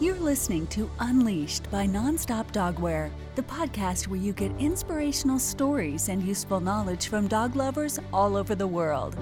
[0.00, 6.22] You're listening to Unleashed by Nonstop Dogwear, the podcast where you get inspirational stories and
[6.22, 9.14] useful knowledge from dog lovers all over the world.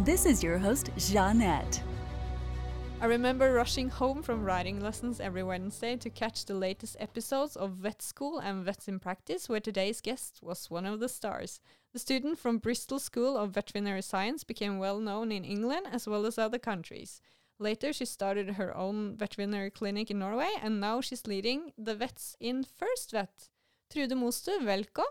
[0.00, 1.80] This is your host, Jeanette.
[3.00, 7.74] I remember rushing home from riding lessons every Wednesday to catch the latest episodes of
[7.74, 11.60] Vet School and Vets in Practice, where today's guest was one of the stars.
[11.92, 16.26] The student from Bristol School of Veterinary Science became well known in England as well
[16.26, 17.20] as other countries.
[17.58, 22.36] Later, she started her own veterinary clinic in Norway, and now she's leading the vets
[22.40, 23.48] in First Vet.
[23.92, 25.04] Trude Mostue, welcome.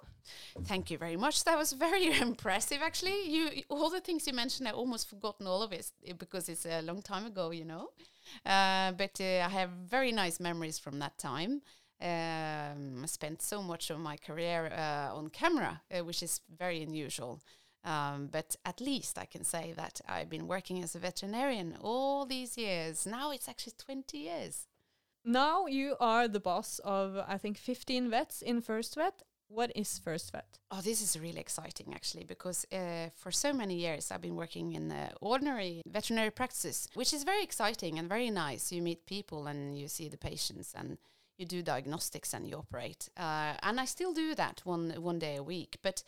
[0.65, 1.43] Thank you very much.
[1.45, 3.29] That was very impressive, actually.
[3.29, 6.81] You all the things you mentioned, I almost forgotten all of it because it's a
[6.81, 7.89] long time ago, you know.
[8.45, 11.61] Uh, but uh, I have very nice memories from that time.
[12.01, 16.83] Um, I spent so much of my career uh, on camera, uh, which is very
[16.83, 17.39] unusual.
[17.85, 22.25] Um, but at least I can say that I've been working as a veterinarian all
[22.25, 23.05] these years.
[23.05, 24.67] Now it's actually 20 years.
[25.25, 29.21] Now you are the boss of, I think, 15 vets in First Vet.
[29.47, 30.59] What is First Vet?
[30.71, 34.73] Oh, this is really exciting actually, because uh, for so many years I've been working
[34.73, 38.71] in uh, ordinary veterinary practices, which is very exciting and very nice.
[38.71, 40.97] You meet people and you see the patients and
[41.37, 43.09] you do diagnostics and you operate.
[43.17, 46.03] Uh, and I still do that one one day a week, but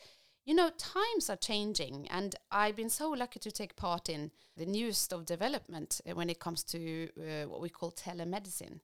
[0.46, 4.64] you know, times are changing, and I've been so lucky to take part in the
[4.64, 8.78] newest of development uh, when it comes to uh, what we call telemedicine,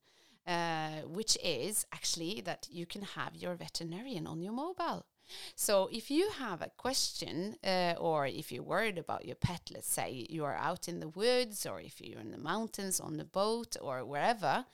[0.44, 5.06] uh, which is actually that you can have your veterinarian on your mobile.
[5.54, 9.90] So if you have a question, uh, or if you're worried about your pet, let's
[9.90, 13.24] say you are out in the woods, or if you're in the mountains on the
[13.24, 14.66] boat, or wherever,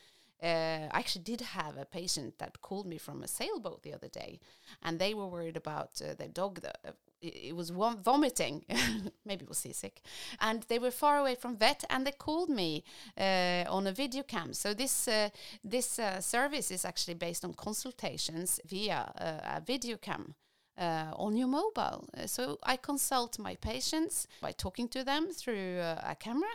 [0.42, 4.08] uh, I actually did have a patient that called me from a sailboat the other
[4.08, 4.40] day,
[4.82, 6.60] and they were worried about uh, their dog.
[6.60, 8.64] That uh, it, it, was vom- vomiting,
[9.26, 10.00] maybe it was seasick,
[10.40, 12.84] and they were far away from vet, and they called me
[13.18, 14.52] uh, on a video cam.
[14.52, 15.30] So this uh,
[15.64, 20.34] this uh, service is actually based on consultations via a video cam.
[20.78, 22.08] Uh, on your mobile.
[22.16, 26.52] Uh, so I consult my patients by talking to them through uh, a camera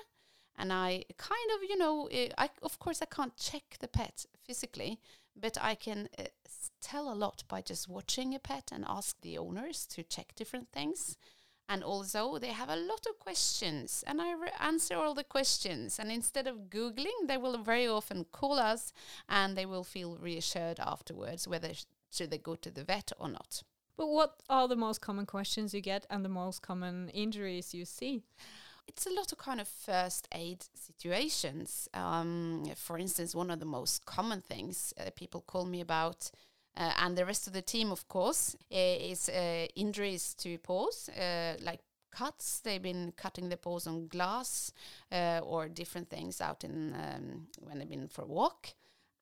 [0.58, 4.26] and I kind of, you know, eh, I of course I can't check the pet
[4.46, 5.00] physically,
[5.36, 6.24] but I can uh,
[6.82, 10.70] tell a lot by just watching a pet and ask the owners to check different
[10.72, 11.18] things.
[11.70, 15.98] And also, they have a lot of questions, and I answer all the questions.
[15.98, 18.92] And instead of Googling, they will very often call us
[19.30, 23.28] and they will feel reassured afterwards whether sh should they go to the vet or
[23.28, 23.64] not.
[23.98, 27.86] But what are the most common questions you get and the most common injuries you
[27.86, 28.22] see?
[28.88, 31.88] It's a lot of kind of first aid situations.
[31.94, 36.32] Um, for instance, one of the most common things uh, people call me about,
[36.76, 41.56] uh, and the rest of the team, of course, is uh, injuries to paws, uh,
[41.62, 41.80] like
[42.12, 42.60] cuts.
[42.60, 44.72] They've been cutting their paws on glass
[45.12, 48.70] uh, or different things out in um, when they've been for a walk.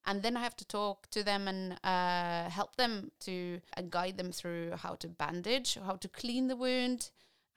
[0.05, 4.31] And then I have to talk to them and uh, help them to guide them
[4.31, 7.11] through how to bandage, how to clean the wound,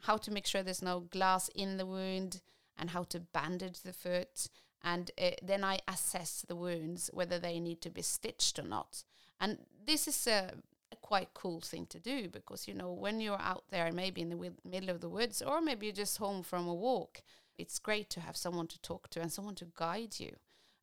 [0.07, 2.41] how to make sure there's no glass in the wound,
[2.77, 4.49] and how to bandage the foot.
[4.83, 9.05] And uh, then I assess the wounds, whether they need to be stitched or not.
[9.41, 10.53] And this is a,
[10.93, 14.31] a quite cool thing to do because, you know, when you're out there, maybe in
[14.31, 17.23] the middle of the woods, or maybe you're just home from a walk,
[17.57, 20.37] it's great to have someone to talk to and someone to guide you.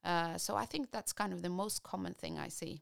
[0.04, 2.82] Uh, so I think that's kind of the most common thing I see.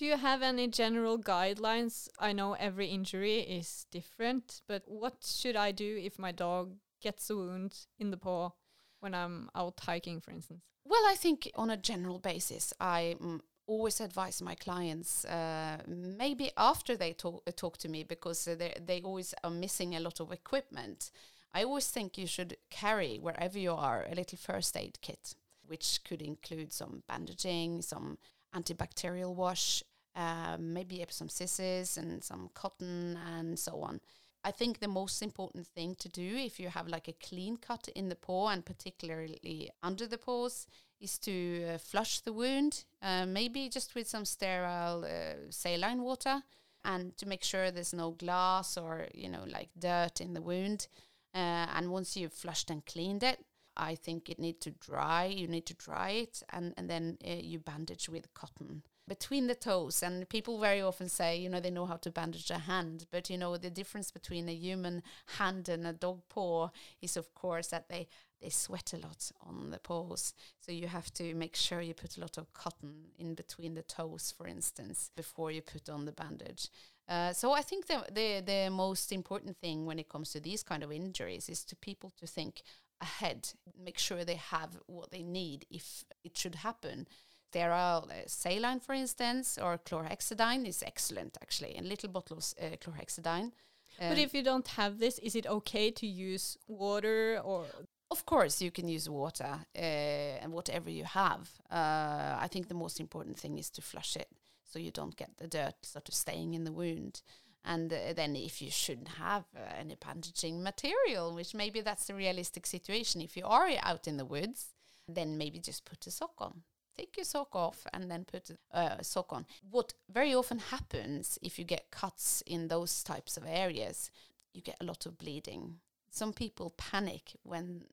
[0.00, 2.08] Do you have any general guidelines?
[2.18, 6.72] I know every injury is different, but what should I do if my dog
[7.02, 8.52] gets a wound in the paw
[9.00, 10.62] when I'm out hiking, for instance?
[10.86, 16.50] Well, I think on a general basis, I mm, always advise my clients uh, maybe
[16.56, 20.00] after they talk, uh, talk to me because uh, they, they always are missing a
[20.00, 21.10] lot of equipment.
[21.52, 25.34] I always think you should carry wherever you are a little first aid kit,
[25.66, 28.16] which could include some bandaging, some
[28.54, 29.82] antibacterial wash,
[30.20, 34.00] um, maybe some scissors and some cotton and so on.
[34.42, 37.88] I think the most important thing to do if you have like a clean cut
[37.94, 40.66] in the paw and particularly under the paws
[40.98, 46.42] is to uh, flush the wound, uh, maybe just with some sterile uh, saline water
[46.84, 50.88] and to make sure there's no glass or, you know, like dirt in the wound.
[51.34, 53.44] Uh, and once you've flushed and cleaned it,
[53.76, 55.26] I think it needs to dry.
[55.26, 59.54] You need to dry it and, and then uh, you bandage with cotton between the
[59.54, 60.02] toes.
[60.02, 63.06] And people very often say you know they know how to bandage a hand.
[63.10, 65.02] But you know the difference between a human
[65.38, 66.70] hand and a dog paw
[67.00, 68.08] is of course that they
[68.40, 70.32] they sweat a lot on the paws.
[70.60, 73.82] So you have to make sure you put a lot of cotton in between the
[73.82, 76.68] toes for instance before you put on the bandage.
[77.08, 80.62] Uh, so I think the, the the most important thing when it comes to these
[80.62, 82.62] kind of injuries is to people to think
[83.00, 83.50] ahead,
[83.82, 87.08] make sure they have what they need if it should happen.
[87.50, 91.76] Sterile uh, saline, for instance, or chlorhexidine is excellent actually.
[91.76, 93.50] A little bottle of uh, chlorhexidine.
[93.98, 97.66] But Um, if you don't have this, is it okay to use water or
[98.10, 101.42] Of course, you can use water uh, and whatever you have.
[101.70, 104.28] Uh, I think the most important thing is to flush it
[104.64, 107.22] so you don't get the dirt sort of staying in the wound.
[107.62, 112.14] And uh, then, if you shouldn't have uh, any bandaging material, which maybe that's a
[112.14, 114.74] realistic situation, if you are out in the woods,
[115.14, 116.62] then maybe just put a sock on.
[117.00, 119.46] Take your sock off and then put uh, a sock on.
[119.70, 124.10] What very often happens if you get cuts in those types of areas,
[124.52, 125.80] you get a lot of bleeding
[126.10, 127.84] some people panic when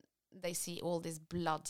[0.42, 1.70] they see all this blood,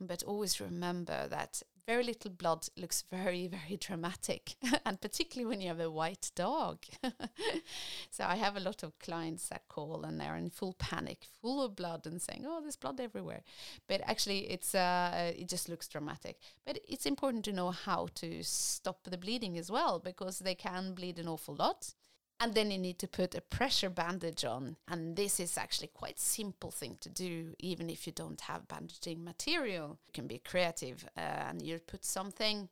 [0.00, 4.56] but always remember that very little blood looks very, very dramatic,
[4.86, 6.78] and particularly when you have a white dog.
[8.10, 11.62] so I have a lot of clients that call and they're in full panic, full
[11.62, 13.42] of blood, and saying, "Oh, there's blood everywhere,"
[13.86, 16.38] but actually, it's uh, it just looks dramatic.
[16.64, 20.94] But it's important to know how to stop the bleeding as well, because they can
[20.94, 21.94] bleed an awful lot.
[22.38, 24.76] And then you need to put a pressure bandage on.
[24.88, 29.24] And this is actually quite simple thing to do, even if you don't have bandaging
[29.24, 29.98] material.
[30.06, 32.68] You can be creative uh, and you put something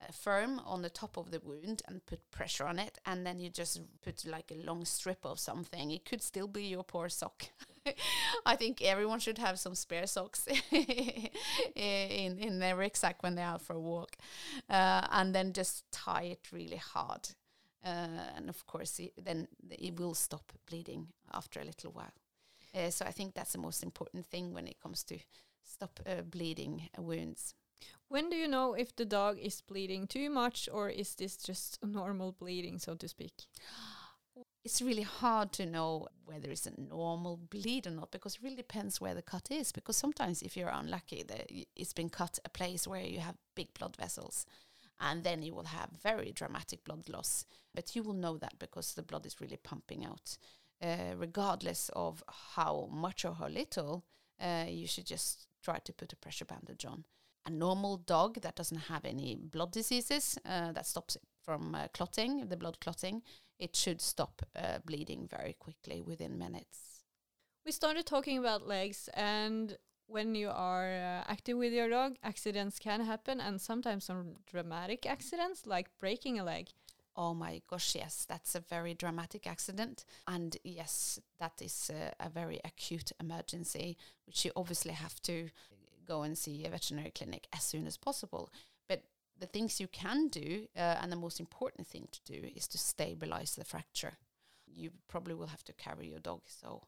[0.00, 2.98] uh, firm on the top of the wound and put pressure on it.
[3.04, 5.90] And then you just put like a long strip of something.
[5.90, 7.46] It could still be your poor sock.
[8.46, 13.62] I think everyone should have some spare socks in in their rucksack when they're out
[13.62, 14.16] for a walk,
[14.70, 17.30] uh, and then just tie it really hard
[17.84, 22.12] uh, and of course it, then it will stop bleeding after a little while.
[22.74, 25.18] Uh, so I think that's the most important thing when it comes to
[25.64, 27.54] stop uh, bleeding uh, wounds.
[28.08, 31.78] when do you know if the dog is bleeding too much or is this just
[31.82, 33.32] normal bleeding, so to speak?
[34.64, 38.56] It's really hard to know whether it's a normal bleed or not because it really
[38.56, 39.72] depends where the cut is.
[39.72, 41.24] Because sometimes, if you're unlucky,
[41.74, 44.46] it's been cut a place where you have big blood vessels,
[45.02, 47.44] and then you will have very dramatic blood loss.
[47.74, 50.38] But you will know that because the blood is really pumping out.
[50.80, 52.22] Uh, regardless of
[52.56, 54.04] how much or how little,
[54.40, 57.04] uh, you should just try to put a pressure bandage on.
[57.44, 61.88] A normal dog that doesn't have any blood diseases uh, that stops it from uh,
[61.92, 63.22] clotting, the blood clotting,
[63.58, 67.02] it should stop uh, bleeding very quickly within minutes.
[67.64, 69.76] We started talking about legs, and
[70.06, 75.06] when you are uh, active with your dog, accidents can happen, and sometimes some dramatic
[75.06, 76.68] accidents, like breaking a leg.
[77.14, 80.04] Oh my gosh, yes, that's a very dramatic accident.
[80.26, 85.50] And yes, that is a, a very acute emergency, which you obviously have to
[86.06, 88.50] go and see a veterinary clinic as soon as possible.
[88.88, 89.02] But
[89.38, 92.78] the things you can do, uh, and the most important thing to do, is to
[92.78, 94.14] stabilize the fracture.
[94.66, 96.82] You probably will have to carry your dog, so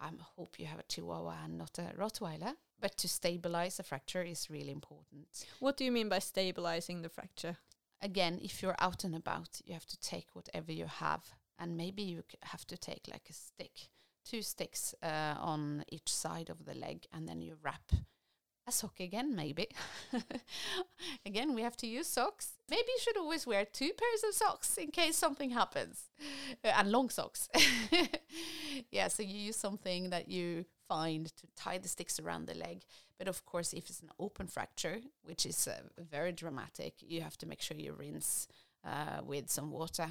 [0.00, 2.54] I hope you have a Chihuahua and not a Rottweiler.
[2.80, 5.46] But to stabilize a fracture is really important.
[5.58, 7.56] What do you mean by stabilizing the fracture?
[8.02, 11.24] again, if you're out and about, you have to take whatever you have,
[11.58, 13.88] and maybe you have to take like a stick,
[14.24, 17.92] two sticks uh, on each side of the leg, and then you wrap
[18.66, 19.68] a sock again, maybe.
[21.26, 22.52] again, we have to use socks.
[22.68, 26.10] Maybe you should always wear two pairs of socks in case something happens,
[26.64, 27.48] uh, and long socks.
[28.90, 32.82] yeah, so you use something that you find to tie the sticks around the leg.
[33.18, 37.36] But of course, if it's an open fracture, which is uh, very dramatic, you have
[37.38, 38.48] to make sure you rinse
[38.84, 40.08] uh, with some water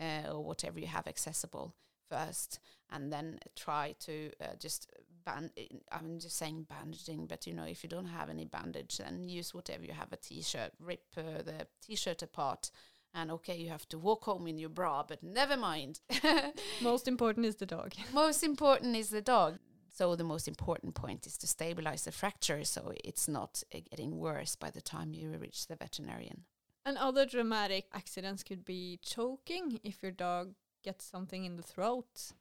[0.00, 1.74] uh, or whatever you have accessible
[2.08, 2.58] first,
[2.90, 4.90] and then try to uh, just
[5.24, 5.50] band.
[5.92, 9.54] I'm just saying bandaging, but you know, if you don't have any bandage, then use
[9.54, 12.70] whatever you have a t-shirt, rip uh, the t-shirt apart.
[13.14, 16.00] And okay, you have to walk home in your bra, but never mind.
[16.82, 17.92] Most important is the dog.
[18.12, 19.58] most important is the dog.
[19.98, 24.18] So the most important point is to stabilize the fracture so it's not uh, getting
[24.18, 26.44] worse by the time you reach the veterinarian.
[26.86, 32.32] And other dramatic accidents could be choking if your dog gets something in the throat.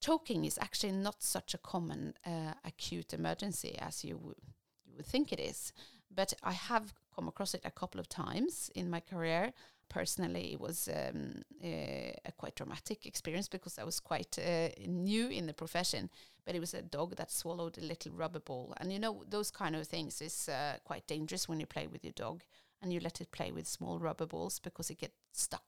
[0.00, 4.36] Choking is actually not such a common uh, acute emergency as you,
[4.84, 5.72] you would think it is,
[6.14, 9.52] but I have come across it a couple of times in my career.
[9.88, 15.28] Personally, it was um, uh, a quite dramatic experience because I was quite uh, new
[15.28, 16.10] in the profession.
[16.44, 19.50] But it was a dog that swallowed a little rubber ball, and you know those
[19.50, 22.42] kind of things is uh, quite dangerous when you play with your dog
[22.82, 25.64] and you let it play with small rubber balls because it gets stuck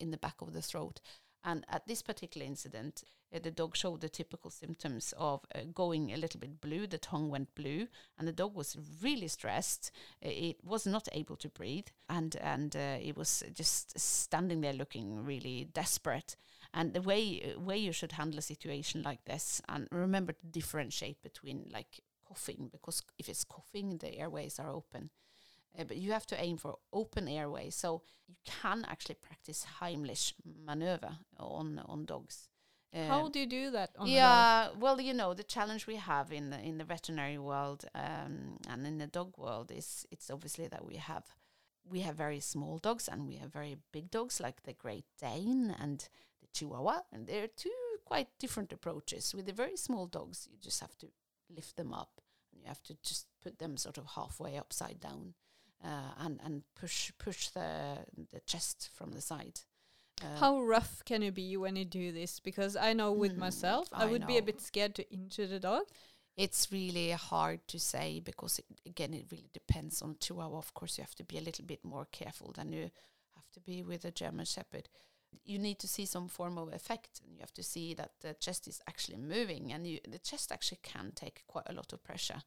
[0.00, 1.00] in the back of the throat.
[1.46, 6.12] And at this particular incident, uh, the dog showed the typical symptoms of uh, going
[6.12, 6.88] a little bit blue.
[6.88, 7.86] The tongue went blue,
[8.18, 9.92] and the dog was really stressed.
[10.24, 14.72] Uh, It was not able to breathe, and and uh, it was just standing there
[14.76, 16.36] looking really desperate.
[16.72, 21.22] And the way way you should handle a situation like this, and remember to differentiate
[21.22, 25.10] between like coughing, because if it's coughing, the airways are open.
[25.78, 27.70] Uh, but you have to aim for open airway.
[27.70, 32.48] So you can actually practice Heimlich maneuver on on dogs.
[32.94, 33.90] Uh, How do you do that?
[33.98, 37.84] On yeah, well, you know, the challenge we have in the in the veterinary world
[37.94, 41.24] um, and in the dog world is it's obviously that we have
[41.88, 45.74] we have very small dogs and we have very big dogs like the Great Dane
[45.78, 46.08] and
[46.40, 47.70] the Chihuahua, and they're two
[48.04, 49.34] quite different approaches.
[49.34, 51.08] With the very small dogs, you just have to
[51.54, 52.20] lift them up
[52.52, 55.34] and you have to just put them sort of halfway upside down
[55.84, 57.98] uh, and and push push the
[58.32, 59.60] the chest from the side.
[60.22, 62.40] Uh, How rough can you be when you do this?
[62.40, 65.46] Because I know with Mm, myself, I, I would be a bit scared to injure
[65.46, 65.84] the dog.
[66.36, 70.58] It's really hard to say because it, again, it really depends on Chihuahua.
[70.58, 72.90] Of course, you have to be a little bit more careful than you
[73.34, 74.88] have to be with a German Shepherd.
[75.44, 78.34] You need to see some form of effect, and you have to see that the
[78.34, 82.02] chest is actually moving, and you, the chest actually can take quite a lot of
[82.04, 82.42] pressure.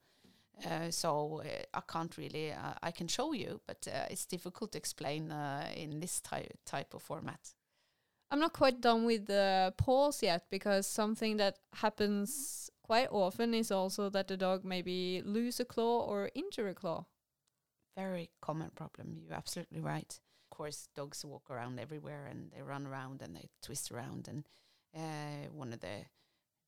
[0.65, 2.51] Uh, so uh, I can't really.
[2.51, 6.49] Uh, I can show you, but uh, it's difficult to explain uh, in this ty-
[6.65, 7.53] type of format.
[8.31, 13.71] I'm not quite done with the paws yet because something that happens quite often is
[13.71, 17.05] also that the dog maybe lose a claw or injure a claw.
[17.95, 19.17] very common problem.
[19.21, 20.19] You're absolutely right.
[20.51, 24.27] Of course, dogs walk around everywhere and they run around and they twist around.
[24.27, 24.43] And
[24.95, 26.05] uh, one of the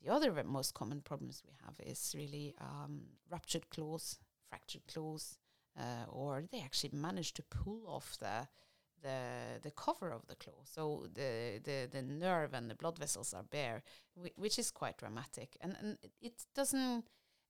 [0.03, 5.37] the other most common problems we have is really um, ruptured claws, fractured claws,
[5.79, 8.47] uh, or they actually manage to pull off the
[9.03, 13.33] the the cover of the claw, so the the the nerve and the blood vessels
[13.33, 13.81] are bare,
[14.15, 15.57] whi- which is quite dramatic.
[15.61, 17.05] And and it- doesn't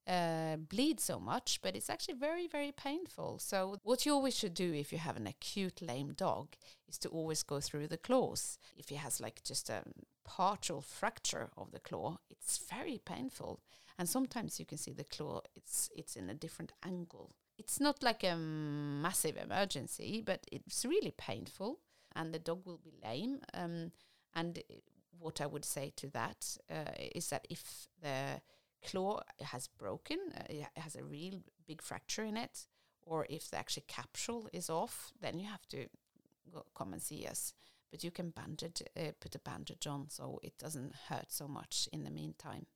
[0.08, 3.38] uh, bleed so much, but it's actually very, very painful.
[3.40, 6.56] So, what you always should do if you have an acute lame dog
[6.88, 8.58] is to always go through the claws.
[8.76, 9.84] If he has like just a
[10.24, 13.60] partial fracture of the claw, it's very painful.
[13.98, 17.32] And sometimes you can see the claw; it's it's in a different angle.
[17.58, 21.80] It's not like a massive emergency, but it's really painful,
[22.16, 23.42] and the dog will be lame.
[23.54, 23.92] Um,
[24.34, 24.64] and
[25.20, 28.42] what I would say to that uh, is that if the
[28.84, 32.66] claw has broken, uh, it has a real big fracture in it,
[33.04, 35.86] or if the actual capsule is off, then you have to
[36.52, 37.54] go, come and see us.
[37.92, 41.90] But you can bandage, uh, put a bandage on so it doesn't hurt so much
[41.92, 42.68] in the meantime.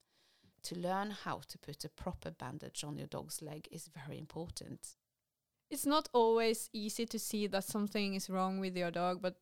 [0.64, 4.96] To learn how to put a proper bandage on your dog's leg is very important.
[5.70, 9.38] It's not always easy to see that something is wrong with your dog, but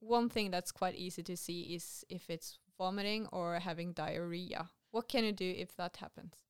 [0.00, 4.70] one thing that's quite easy to see is if it's vomiting or having diarrhea.
[4.90, 6.44] What can you do if that happens?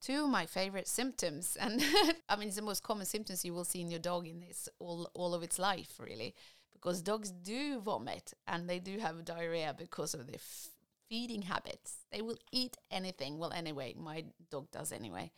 [0.00, 1.82] two of my favorite symptoms and
[2.28, 4.68] i mean it's the most common symptoms you will see in your dog in this
[4.78, 6.34] all all of its life really
[6.72, 10.68] because dogs do vomit and they do have diarrhea because of their f-
[11.08, 11.98] feeding habits.
[12.12, 13.38] They will eat anything.
[13.38, 15.32] Well anyway my dog does anyway.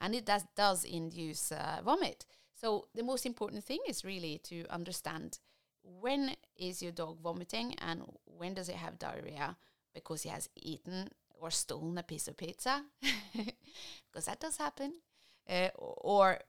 [0.00, 2.24] And it does does induce uh, vomit.
[2.54, 5.38] So the most important thing is really to understand
[5.82, 9.56] when is your dog vomiting and when does it have diarrhea
[9.94, 11.08] because he has eaten
[11.40, 12.84] or stolen a piece of pizza.
[14.10, 14.94] Because that does happen.
[15.48, 16.40] Uh, or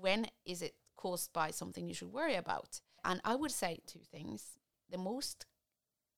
[0.00, 4.00] when is it caused by something you should worry about and i would say two
[4.10, 4.58] things
[4.90, 5.46] the most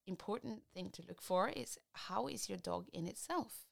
[0.07, 3.67] important thing to look for is how is your dog in itself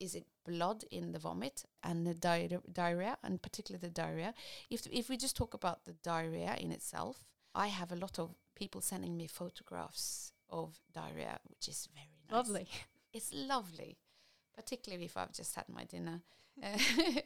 [0.00, 4.34] is it blood in the vomit and the di- diarrhea and particularly the diarrhea
[4.70, 8.34] if if we just talk about the diarrhea in itself i have a lot of
[8.54, 12.68] people sending me photographs of diarrhea which is very nice Lovely.
[13.12, 13.98] it's lovely,
[14.56, 16.22] particularly if I've just had my dinner.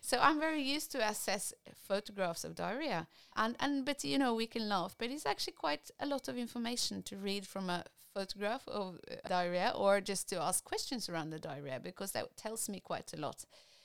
[0.00, 1.54] So I'm very used to assess
[1.88, 5.90] photographs of diarrhea, and and but you know we can laugh, but it's actually quite
[6.00, 10.42] a lot of information to read from a photograph of uh, diarrhea, or just to
[10.42, 13.44] ask questions around the diarrhea because that tells me quite a lot.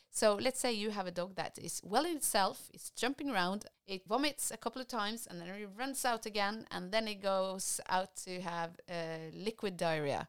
[0.09, 3.65] So let's say you have a dog that is well in itself, it's jumping around,
[3.85, 7.21] it vomits a couple of times, and then it runs out again, and then it
[7.21, 10.27] goes out to have uh, liquid diarrhea.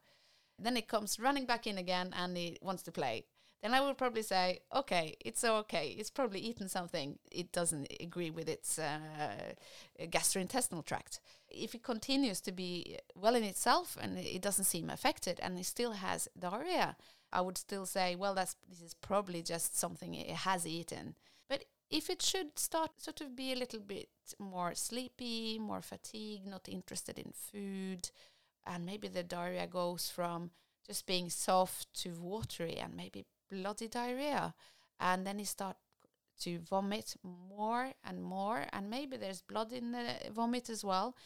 [0.59, 3.25] Then it comes running back in again and it wants to play.
[3.63, 5.97] Then I would probably say, okay, it's okay.
[5.99, 7.19] It's probably eaten something.
[7.31, 8.99] It doesn't agree with its uh,
[10.01, 11.21] gastrointestinal tract.
[11.49, 15.67] If it continues to be well in itself and it doesn't seem affected and it
[15.67, 16.97] still has diarrhea,
[17.33, 21.17] I would still say, well, that's this is probably just something it has eaten.
[21.49, 26.47] But if it should start sort of be a little bit more sleepy, more fatigued,
[26.47, 28.11] not interested in food,
[28.65, 30.51] and maybe the diarrhea goes from
[30.87, 34.55] just being soft to watery and maybe bloody diarrhea.
[35.01, 35.77] And then he start
[36.41, 41.17] to vomit more and more and maybe there's blood in the vomit as well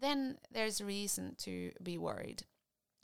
[0.00, 2.44] then there's reason to be worried.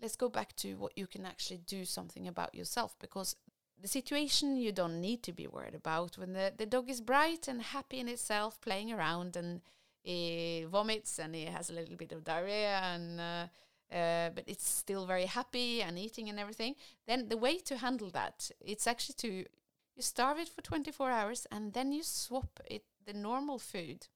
[0.00, 3.36] Let's go back to what you can actually do something about yourself because
[3.80, 7.48] the situation you don't need to be worried about when the, the dog is bright
[7.48, 9.60] and happy in itself, playing around and
[10.02, 13.46] he vomits and he has a little bit of diarrhea and uh,
[13.94, 16.74] uh, but it's still very happy and eating and everything.
[17.06, 19.44] Then the way to handle that it's actually to
[19.96, 24.08] you starve it for 24 hours and then you swap it the normal food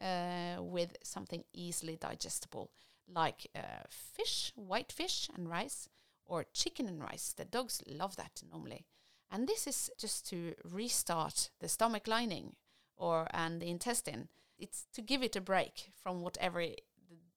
[0.00, 2.70] uh, with something easily digestible
[3.12, 5.88] like uh, fish, white fish and rice,
[6.24, 7.32] or chicken and rice.
[7.36, 8.84] The dogs love that normally.
[9.30, 12.56] And this is just to restart the stomach lining
[12.96, 14.28] or and the intestine.
[14.58, 16.76] It's to give it a break from whatever the,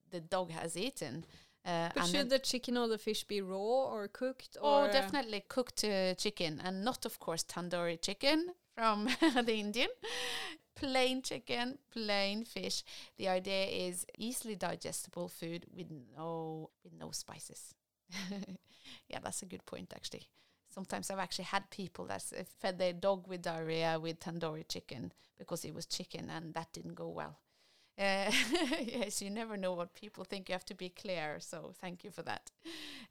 [0.10, 1.25] the dog has eaten.
[1.63, 4.58] Uh, but should the chicken or the fish be raw or cooked?
[4.62, 9.06] Or oh, definitely cooked uh, chicken, and not, of course, tandoori chicken from
[9.46, 9.89] the Indian.
[10.75, 12.84] plain chicken, plain fish.
[13.18, 15.88] The idea is easily digestible food with
[16.18, 17.75] no with no spices.
[19.10, 20.27] yeah, that's a good point actually.
[20.74, 22.24] Sometimes I've actually had people that
[22.60, 26.96] fed their dog with diarrhea with tandoori chicken because it was chicken and that didn't
[26.96, 27.39] go well.
[27.98, 28.31] Uh,
[28.81, 30.50] yes, you never know what people think.
[30.50, 31.38] You have to be clear.
[31.39, 32.51] So thank you for that.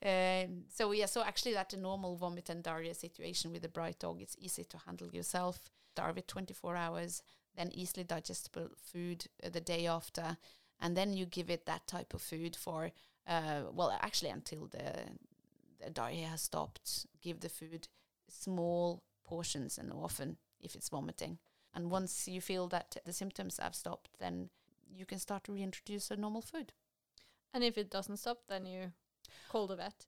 [0.04, 3.99] Um, so yeah, so actually that a normal vomit and diarrhea situation with a bright
[3.99, 5.60] dog, it's easy to handle yourself.
[5.92, 7.22] Starve it 24 hours,
[7.56, 10.37] then easily digestible food uh, the day after,
[10.80, 12.90] and then you give it that type of food for
[13.26, 14.94] uh, well, actually until the
[15.82, 17.06] the diarrhea has stopped.
[17.22, 17.88] Give the food
[18.28, 21.38] small portions and often if it's vomiting.
[21.75, 24.50] And once you feel that the symptoms have stopped, then
[24.94, 26.73] you can start to reintroduce a normal food.
[27.52, 28.92] And if it doesn't stop, then you
[29.49, 30.06] call the vet.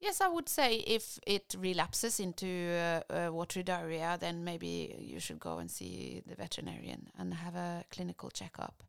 [0.00, 5.20] Yes, I would say if it relapses into uh, uh, watery diarrhea, then maybe you
[5.20, 8.82] should go and see the veterinarian and have a clinical checkup.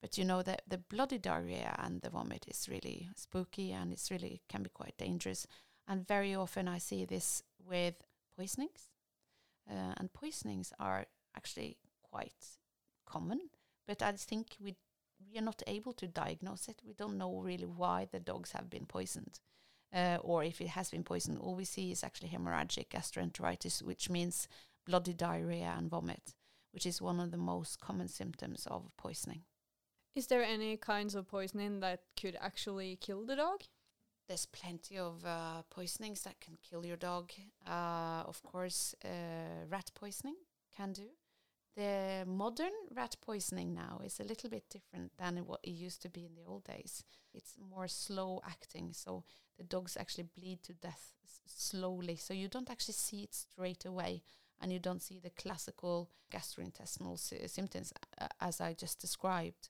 [0.00, 4.10] But you know that the bloody diarrhea and the vomit is really spooky and it's
[4.10, 5.46] really can be quite dangerous.
[5.86, 7.94] And very often I see this with
[8.36, 8.90] poisonings.
[9.70, 12.58] Uh, and poisonings are actually quite
[13.06, 13.48] common,
[13.86, 14.76] but I think we
[15.30, 16.82] we are not able to diagnose it.
[16.86, 19.40] We don't know really why the dogs have been poisoned
[19.94, 24.10] uh, or if it has been poisoned, all we see is actually hemorrhagic gastroenteritis, which
[24.10, 24.48] means
[24.84, 26.34] bloody diarrhea and vomit,
[26.72, 29.42] which is one of the most common symptoms of poisoning.
[30.16, 33.60] Is there any kinds of poisoning that could actually kill the dog?
[34.26, 37.30] There's plenty of uh, poisonings that can kill your dog.
[37.66, 40.36] Uh, of course, uh, rat poisoning
[40.76, 41.10] can do.
[41.76, 46.08] The modern rat poisoning now is a little bit different than what it used to
[46.08, 47.02] be in the old days.
[47.32, 49.24] It's more slow acting, so
[49.58, 51.12] the dogs actually bleed to death
[51.46, 52.16] slowly.
[52.16, 54.22] So you don't actually see it straight away,
[54.60, 59.68] and you don't see the classical gastrointestinal sy- symptoms uh, as I just described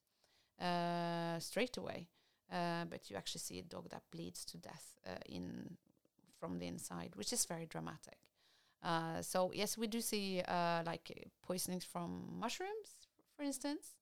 [0.61, 2.09] uh, straight away.
[2.53, 5.79] Uh, but you actually see a dog that bleeds to death uh, in
[6.39, 8.19] from the inside, which is very dramatic.
[8.85, 12.99] Uh, so yes, we do see uh, like poisonings from mushrooms,
[13.37, 13.97] for instance,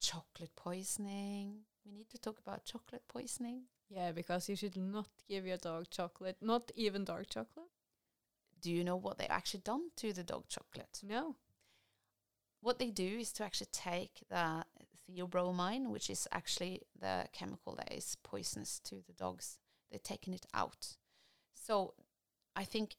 [0.00, 1.60] chocolate poisoning.
[1.86, 3.62] We need to talk about chocolate poisoning.
[3.88, 7.70] Yeah, because you should not give your dog chocolate, not even dark chocolate.
[8.60, 11.00] Do you know what they actually done to the dog chocolate?
[11.02, 11.36] No.
[12.60, 14.64] What they do is to actually take the
[15.08, 19.58] theobromine, which is actually the chemical that is poisonous to the dogs.
[19.90, 20.96] They're taking it out.
[21.54, 21.94] So
[22.54, 22.96] I think,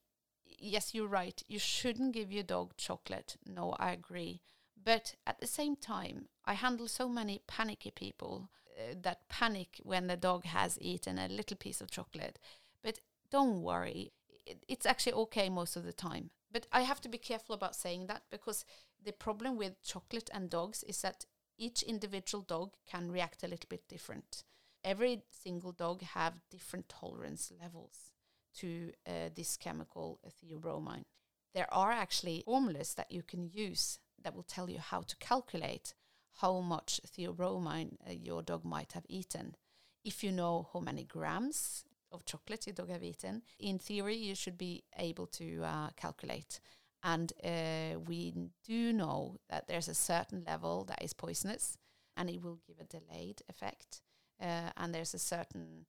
[0.59, 1.41] yes, you're right.
[1.47, 3.37] You shouldn't give your dog chocolate.
[3.45, 4.41] No, I agree.
[4.81, 10.07] But at the same time, I handle so many panicky people uh, that panic when
[10.07, 12.39] the dog has eaten a little piece of chocolate.
[12.83, 14.13] But don't worry,
[14.45, 16.29] it, it's actually okay most of the time.
[16.51, 18.65] But I have to be careful about saying that because
[19.03, 21.25] the problem with chocolate and dogs is that
[21.57, 24.43] each individual dog can react a little bit different.
[24.83, 28.08] Every single dog have different tolerance levels
[28.57, 31.05] to uh, this chemical theobromine.
[31.53, 35.93] There are actually formulas that you can use that will tell you how to calculate
[36.41, 39.55] how much theobromine uh, your dog might have eaten.
[40.03, 44.35] If you know how many grams of chocolate your dog have eaten, in theory you
[44.35, 46.59] should be able to uh, calculate.
[47.03, 48.33] And uh, we
[48.65, 51.77] do know that there's a certain level that is poisonous,
[52.17, 54.01] and it will give a delayed effect.
[54.41, 55.85] Uh, and there's a certain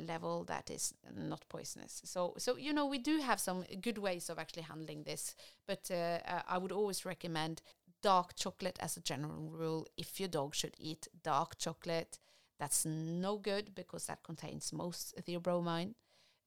[0.00, 2.02] level that is not poisonous.
[2.04, 5.34] So, so you know, we do have some good ways of actually handling this.
[5.66, 7.62] But uh, uh, I would always recommend
[8.02, 9.86] dark chocolate as a general rule.
[9.96, 12.18] If your dog should eat dark chocolate,
[12.58, 15.94] that's no good because that contains most theobromine.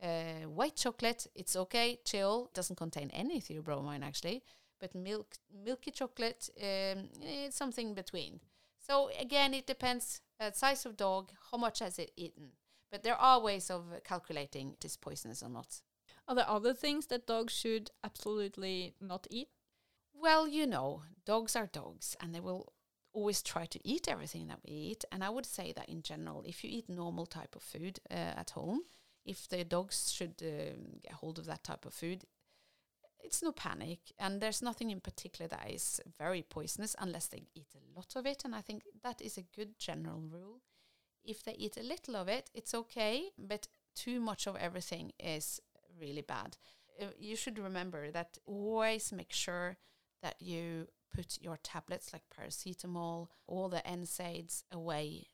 [0.02, 4.44] Uh, white chocolate, it's okay, chill, doesn't contain any theobromine actually,
[4.80, 8.40] but milk, milky chocolate, um, it's something between.
[8.80, 12.50] So again, it depends uh, size of dog, how much has it eaten.
[12.92, 15.82] But there are ways of calculating it is poisonous or not.
[16.28, 19.48] Are there other things that dogs should absolutely not eat?
[20.14, 22.74] Well, you know, dogs are dogs and they will
[23.14, 25.06] always try to eat everything that we eat.
[25.12, 28.14] And I would say that in general, if you eat normal type of food uh,
[28.14, 28.82] at home,
[29.26, 32.26] if the dogs should uh, get hold of that type of food,
[33.24, 34.00] it's no panic.
[34.20, 38.26] And there's nothing in particular that is very poisonous unless they eat a lot of
[38.26, 38.44] it.
[38.46, 40.62] And I think that is a good general rule.
[41.24, 45.60] If they eat a little of it, it's okay, but too much of everything is
[46.00, 46.58] really bad.
[47.00, 49.78] Uh, you should remember that always make sure
[50.22, 55.28] that you put your tablets like paracetamol, all the NSAIDs away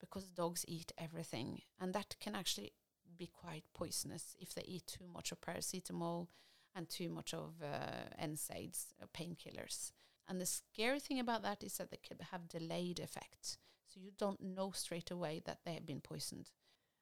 [0.00, 1.60] because dogs eat everything.
[1.80, 2.72] And that can actually
[3.16, 6.28] be quite poisonous if they eat too much of paracetamol
[6.74, 9.92] and too much of uh, NSAIDs, uh, painkillers.
[10.28, 13.58] And the scary thing about that is that they can have delayed effects.
[13.92, 16.50] So you don't know straight away that they have been poisoned.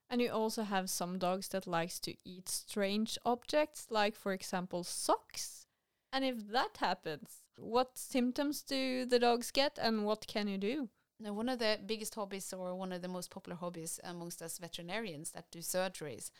[0.08, 4.82] And you also have some dogs that likes to eat strange objects, like for example
[4.82, 5.66] socks.
[6.12, 10.88] And if that happens, what symptoms do the dogs get and what can you do?
[11.20, 14.58] Now, one of the biggest hobbies, or one of the most popular hobbies amongst us
[14.58, 16.30] veterinarians that do surgeries,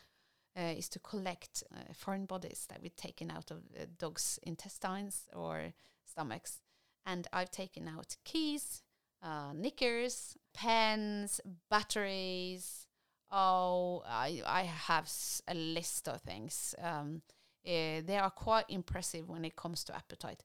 [0.56, 5.28] uh, is to collect uh, foreign bodies that we've taken out of uh, dogs' intestines
[5.34, 6.60] or stomachs.
[7.06, 8.82] And I've taken out keys,
[9.22, 12.87] uh, knickers, pens, batteries.
[13.30, 15.11] Oh, I, I have
[15.46, 16.74] a list of things.
[16.83, 17.22] Um,
[17.66, 20.42] uh, they are quite impressive when it comes to appetite.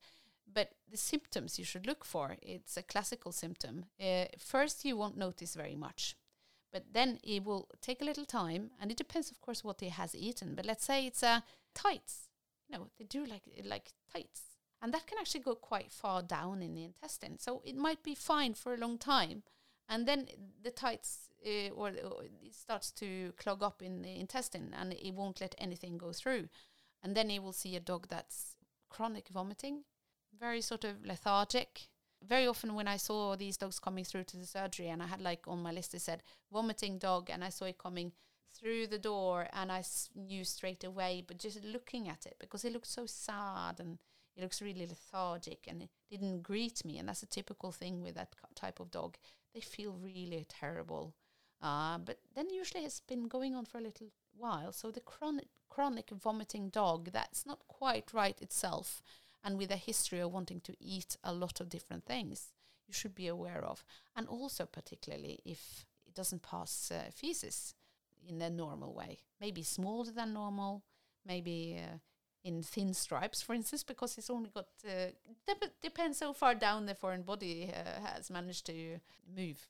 [0.52, 3.86] But the symptoms you should look for, it's a classical symptom.
[4.00, 6.16] Uh, first, you won't notice very much,
[6.72, 9.90] but then it will take a little time, and it depends, of course, what he
[9.90, 10.54] has eaten.
[10.56, 11.40] But let's say it's a uh,
[11.74, 12.30] tights.
[12.70, 14.42] You know, they do like like tights,
[14.86, 17.40] and that can actually go quite far down in the intestine.
[17.40, 19.42] So it might be fine for a long time,
[19.90, 20.28] and then
[20.64, 25.14] the tights uh, or, or it starts to clog up in the intestine, and it
[25.14, 26.50] won't let anything go through.
[27.04, 28.56] And then you will see a dog that's
[28.90, 29.86] chronic vomiting
[30.40, 31.88] very sort of lethargic.
[32.26, 35.22] Very often when I saw these dogs coming through to the surgery and I had
[35.22, 38.14] like on my list it said vomiting dog and I saw it coming
[38.54, 39.84] through the door and I
[40.16, 44.00] knew straight away but just looking at it because it looked so sad and
[44.36, 46.98] it looks really lethargic and it didn't greet me.
[46.98, 49.18] And that's a typical thing with that type of dog.
[49.54, 51.14] They feel really terrible.
[51.62, 54.72] Uh, but then usually it's been going on for a little while.
[54.72, 59.02] So the chronic chronic vomiting dog that's not quite right itself.
[59.44, 62.52] And with a history of wanting to eat a lot of different things,
[62.88, 63.84] you should be aware of.
[64.16, 67.76] And also, particularly if it doesn't pass uh, feces
[68.28, 70.84] in a normal way, maybe smaller than normal,
[71.26, 71.80] maybe.
[71.82, 71.98] Uh,
[72.46, 75.08] in thin stripes, for instance, because it's only got uh,
[75.48, 79.00] dep- depends how far down the foreign body uh, has managed to
[79.36, 79.68] move.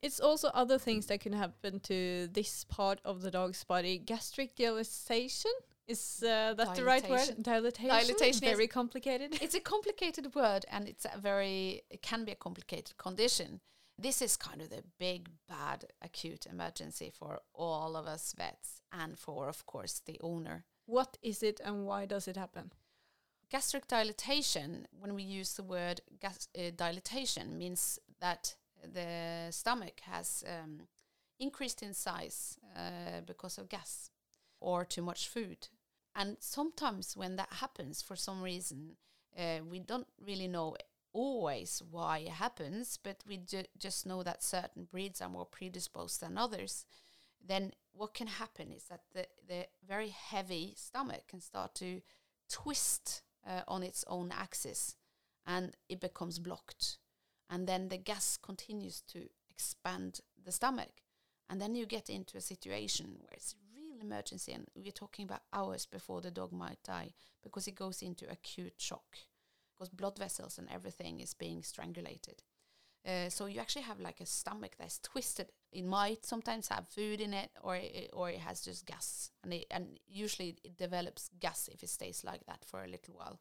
[0.00, 3.98] It's also other things that can happen to this part of the dog's body.
[3.98, 5.50] Gastric dilatation
[5.88, 7.34] is uh, that the right word?
[7.42, 7.88] Dilatation.
[7.88, 8.40] Dilatation.
[8.40, 9.42] Very is, complicated.
[9.42, 11.82] It's a complicated word, and it's a very.
[11.90, 13.60] It can be a complicated condition.
[14.00, 19.18] This is kind of the big, bad, acute emergency for all of us vets, and
[19.18, 20.64] for, of course, the owner.
[20.88, 22.72] What is it, and why does it happen?
[23.50, 24.88] Gastric dilatation.
[24.98, 30.88] When we use the word gas uh, dilatation, means that the stomach has um,
[31.38, 34.10] increased in size uh, because of gas
[34.60, 35.68] or too much food.
[36.16, 38.96] And sometimes when that happens for some reason,
[39.38, 40.74] uh, we don't really know
[41.12, 46.22] always why it happens, but we ju just know that certain breeds are more predisposed
[46.22, 46.86] than others.
[47.46, 52.00] Then what can happen is that the, the very heavy stomach can start to
[52.48, 54.96] twist uh, on its own axis
[55.46, 56.98] and it becomes blocked.
[57.50, 61.02] And then the gas continues to expand the stomach.
[61.50, 65.40] And then you get into a situation where it's real emergency, and we're talking about
[65.52, 69.16] hours before the dog might die because it goes into acute shock
[69.72, 72.42] because blood vessels and everything is being strangulated.
[73.06, 75.48] Uh, so you actually have like a stomach that's twisted.
[75.72, 79.52] It might sometimes have food in it, or it, or it has just gas, and
[79.52, 83.40] it, and usually it develops gas if it stays like that for a little while.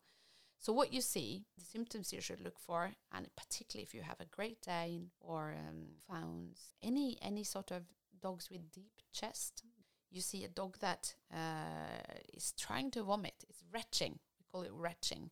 [0.59, 4.19] So what you see, the symptoms you should look for, and particularly if you have
[4.19, 7.83] a Great Dane or um, Founds, any any sort of
[8.21, 9.63] dogs with deep chest,
[10.09, 12.01] you see a dog that uh,
[12.33, 13.43] is trying to vomit.
[13.49, 14.19] It's retching.
[14.39, 15.29] We call it retching.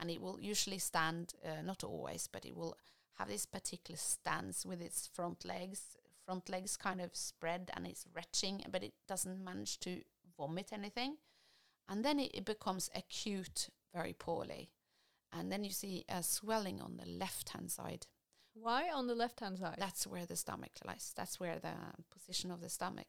[0.00, 2.76] And it will usually stand, uh, not always, but it will
[3.18, 5.96] have this particular stance with its front legs.
[6.24, 10.00] Front legs kind of spread and it's retching, but it doesn't manage to
[10.38, 11.16] vomit anything.
[11.88, 14.70] And then it, it becomes acute very poorly.
[15.32, 18.06] And then you see a swelling on the left hand side.
[18.54, 19.76] Why on the left hand side?
[19.78, 21.12] That's where the stomach lies.
[21.16, 21.74] That's where the
[22.10, 23.06] position of the stomach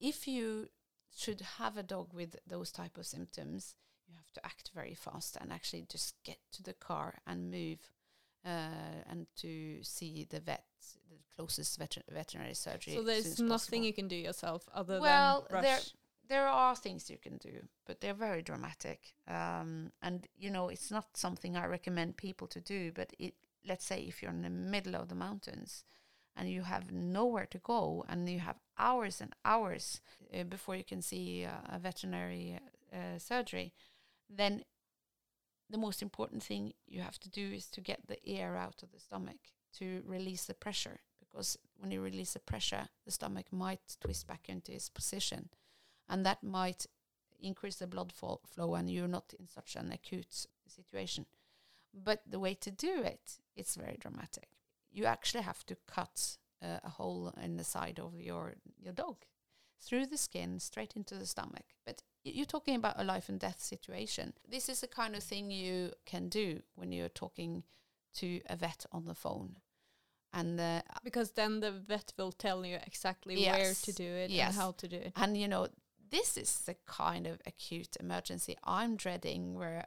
[0.00, 0.68] if you
[1.14, 3.74] should have a dog with those type of symptoms,
[4.06, 7.90] you have to act very fast and actually just get to the car and move
[8.48, 10.64] uh, and to see the vet,
[11.10, 12.94] the closest veter- veterinary surgery.
[12.94, 13.84] So there's nothing possible.
[13.86, 15.80] you can do yourself other than Well, than there-
[16.28, 17.54] there are things you can do,
[17.86, 19.00] but they're very dramatic.
[19.26, 22.92] Um, and you know, it's not something I recommend people to do.
[22.92, 23.34] But it,
[23.70, 25.84] let's say, if you're in the middle of the mountains
[26.36, 30.00] and you have nowhere to go, and you have hours and hours
[30.34, 32.58] uh, before you can see uh, a veterinary
[32.92, 33.72] uh, surgery,
[34.28, 34.64] then
[35.70, 38.92] the most important thing you have to do is to get the air out of
[38.92, 39.38] the stomach
[39.78, 41.00] to release the pressure.
[41.20, 45.50] Because when you release the pressure, the stomach might twist back into its position
[46.08, 46.86] and that might
[47.40, 51.26] increase the blood fo- flow and you're not in such an acute situation
[51.94, 54.48] but the way to do it it's very dramatic
[54.90, 59.16] you actually have to cut uh, a hole in the side of your your dog
[59.80, 63.60] through the skin straight into the stomach but you're talking about a life and death
[63.60, 67.62] situation this is the kind of thing you can do when you're talking
[68.14, 69.56] to a vet on the phone
[70.32, 74.48] and uh, because then the vet will tell you exactly where to do it yes.
[74.48, 75.12] and how to do it.
[75.16, 75.68] And you know,
[76.10, 79.86] this is the kind of acute emergency I'm dreading where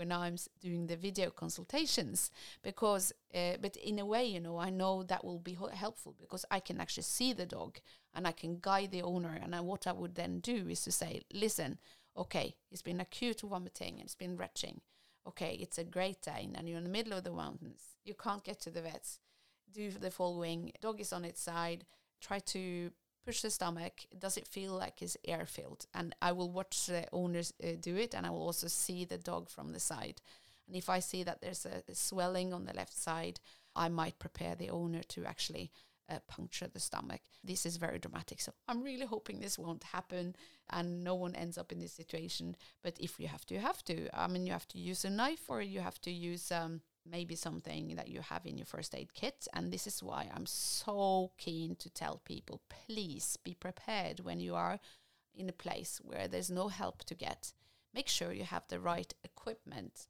[0.00, 2.30] when I'm doing the video consultations
[2.62, 6.46] because uh, but in a way, you know, I know that will be helpful because
[6.50, 7.80] I can actually see the dog
[8.14, 10.90] and I can guide the owner and I, what I would then do is to
[10.90, 11.76] say, listen,
[12.16, 14.80] okay, it's been acute vomiting it's been retching.
[15.28, 17.82] Okay, it's a Great Dane and you're in the middle of the mountains.
[18.02, 19.18] You can't get to the vets.
[19.70, 20.72] Do the following.
[20.80, 21.84] Dog is on its side.
[22.22, 22.90] Try to
[23.30, 23.92] push the stomach.
[24.18, 25.86] Does it feel like it's air filled?
[25.94, 29.18] And I will watch the owners uh, do it, and I will also see the
[29.18, 30.20] dog from the side.
[30.66, 33.38] And if I see that there's a, a swelling on the left side,
[33.76, 35.70] I might prepare the owner to actually
[36.08, 37.20] uh, puncture the stomach.
[37.44, 38.40] This is very dramatic.
[38.40, 40.34] So I'm really hoping this won't happen
[40.68, 42.56] and no one ends up in this situation.
[42.82, 44.08] But if you have to, you have to.
[44.12, 47.34] I mean, you have to use a knife or you have to use um, maybe
[47.34, 49.46] something that you have in your first aid kit.
[49.52, 54.54] And this is why I'm so keen to tell people please be prepared when you
[54.54, 54.78] are
[55.34, 57.52] in a place where there's no help to get.
[57.94, 60.06] Make sure you have the right equipment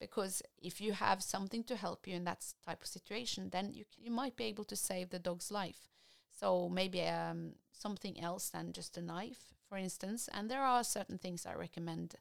[0.00, 3.84] because if you have something to help you in that type of situation, then you
[3.96, 5.88] you might be able to save the dog's life.
[6.30, 10.28] So maybe um, something else than just a knife, for instance.
[10.32, 12.14] And there are certain things I recommend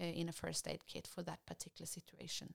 [0.00, 2.54] uh, in a first aid kit for that particular situation.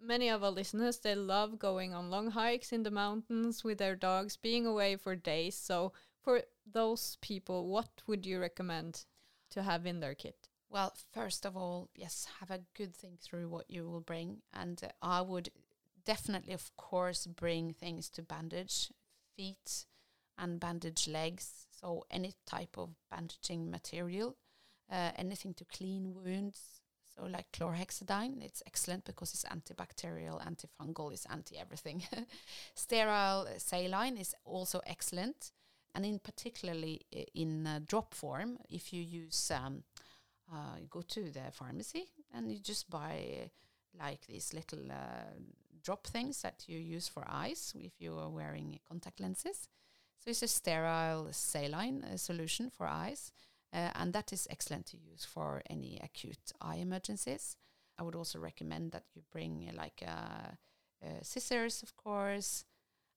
[0.00, 3.96] Many of our listeners they love going on long hikes in the mountains with their
[3.96, 5.56] dogs, being away for days.
[5.56, 9.04] So for those people, what would you recommend
[9.50, 10.48] to have in their kit?
[10.68, 14.42] Well, first of all, yes, have a good think through what you will bring.
[14.52, 15.50] And uh, I would
[16.04, 18.90] definitely, of course, bring things to bandage
[19.36, 19.86] feet
[20.36, 21.66] and bandage legs.
[21.80, 24.36] So, any type of bandaging material,
[24.90, 26.80] uh, anything to clean wounds.
[27.16, 32.02] So, like chlorhexidine, it's excellent because it's antibacterial, antifungal, it's anti everything.
[32.74, 35.52] Sterile saline is also excellent.
[35.94, 37.02] And in particularly
[37.34, 39.84] in uh, drop form, if you use um,
[40.52, 43.50] uh, you go to the pharmacy and you just buy
[43.98, 45.30] like these little uh,
[45.82, 49.68] drop things that you use for eyes if you are wearing contact lenses.
[50.18, 53.32] So it's a sterile saline uh, solution for eyes,
[53.74, 57.56] uh, and that is excellent to use for any acute eye emergencies.
[57.98, 60.52] I would also recommend that you bring uh, like uh,
[61.04, 62.64] uh, scissors, of course,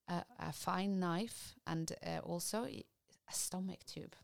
[0.10, 2.84] uh, a fine knife, and uh, also a
[3.32, 4.16] stomach tube.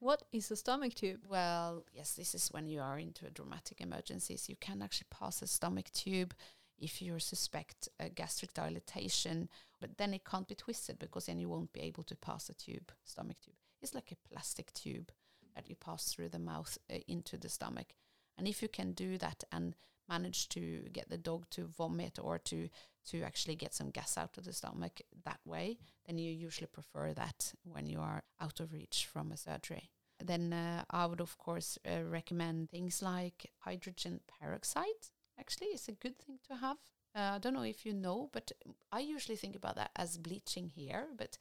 [0.00, 1.24] What is a stomach tube?
[1.28, 4.48] Well, yes, this is when you are into a dramatic emergencies.
[4.48, 6.34] You can actually pass a stomach tube
[6.78, 9.48] if you suspect a gastric dilatation,
[9.80, 12.54] but then it can't be twisted because then you won't be able to pass a
[12.54, 13.56] tube, stomach tube.
[13.82, 15.10] It's like a plastic tube
[15.54, 17.88] that you pass through the mouth uh, into the stomach.
[18.36, 19.74] And if you can do that and
[20.08, 22.68] manage to get the dog to vomit or to
[23.10, 27.14] to actually get some gas out of the stomach that way, then you usually prefer
[27.14, 29.90] that when you are out of reach from a surgery.
[30.22, 35.08] Then uh, I would of course uh, recommend things like hydrogen peroxide.
[35.38, 36.76] Actually, it's a good thing to have.
[37.14, 38.52] Uh, I don't know if you know, but
[38.92, 41.06] I usually think about that as bleaching hair.
[41.16, 41.38] But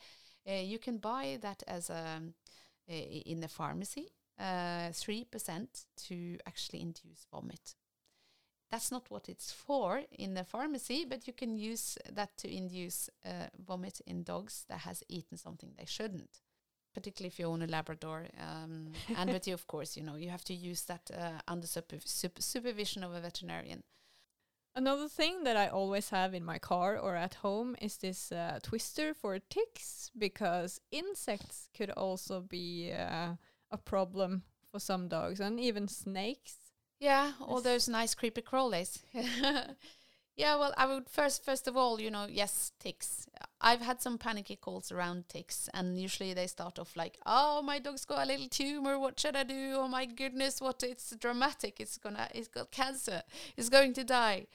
[0.49, 2.21] uh, you can buy that as a
[2.87, 4.07] in the pharmacy,
[4.39, 7.75] uh, three percent to actually induce vomit.
[8.69, 13.09] That's not what it's for in the pharmacy, but you can use that to induce
[13.25, 16.41] uh, vomit in dogs that has eaten something they shouldn't
[16.97, 18.25] particularly if you own a Labrador.
[18.39, 21.67] Um, and but you, of course, you know, you have to use that uh, under
[21.67, 23.83] superv- sup- supervision of a veterinarian.
[24.77, 28.59] Another thing that I always have in my car or at home is this uh,
[28.61, 33.29] twister for ticks because insects could also be uh,
[33.71, 36.57] a problem for some dogs and even snakes.
[36.99, 38.99] Yeah, all those nice creepy crawlies.
[40.35, 43.25] yeah, well, I would first, first of all, you know, yes, ticks.
[43.59, 47.79] I've had some panicky calls around ticks, and usually they start off like, "Oh, my
[47.79, 48.99] dog's got a little tumor.
[48.99, 49.73] What should I do?
[49.77, 50.83] Oh my goodness, what?
[50.83, 51.79] It's dramatic.
[51.79, 53.23] It's gonna, it's got cancer.
[53.57, 54.45] It's going to die."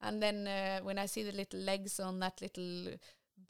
[0.00, 2.94] And then uh, when I see the little legs on that little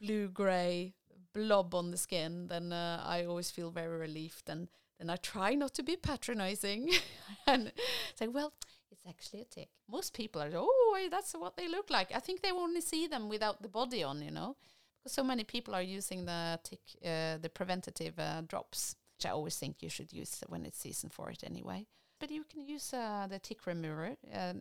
[0.00, 0.94] blue gray
[1.34, 4.48] blob on the skin, then uh, I always feel very relieved.
[4.48, 6.90] And then I try not to be patronizing
[7.46, 7.72] and
[8.14, 8.52] say, well,
[8.90, 9.68] it's actually a tick.
[9.90, 12.08] Most people are, oh, that's what they look like.
[12.14, 14.56] I think they only see them without the body on, you know,
[14.98, 19.30] because so many people are using the tick, uh, the preventative uh, drops, which I
[19.30, 21.86] always think you should use when it's season for it anyway.
[22.18, 24.16] But you can use uh, the tick remover.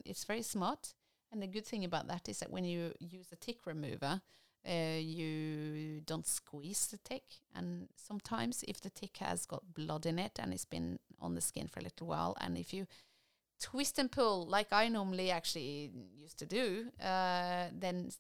[0.06, 0.93] It's very smart.
[1.31, 4.21] And the good thing about that is that when you use a tick remover,
[4.67, 7.23] uh, you don't squeeze the tick.
[7.55, 11.41] And sometimes, if the tick has got blood in it and it's been on the
[11.41, 12.87] skin for a little while, and if you
[13.59, 18.11] twist and pull like I normally actually used to do, uh, then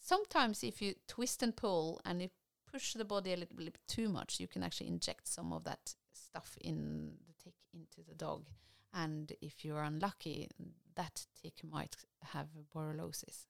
[0.00, 2.30] sometimes if you twist and pull and you
[2.70, 5.94] push the body a little bit too much, you can actually inject some of that
[6.12, 8.46] stuff in the tick into the dog.
[8.92, 10.48] And if you're unlucky,
[10.96, 11.96] that tick might
[12.32, 13.46] have borreliosis.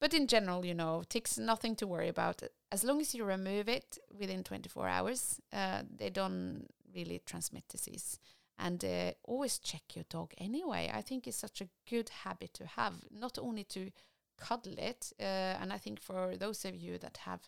[0.00, 2.42] But in general, you know, ticks nothing to worry about.
[2.72, 8.18] As long as you remove it within 24 hours, uh, they don't really transmit disease.
[8.58, 10.90] And uh, always check your dog anyway.
[10.92, 13.90] I think it's such a good habit to have, not only to
[14.38, 15.12] cuddle it.
[15.20, 17.40] Uh, and I think for those of you that have